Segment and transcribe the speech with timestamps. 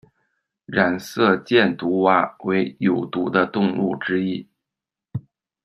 [0.65, 4.47] 染色箭毒蛙为有毒的动物之一。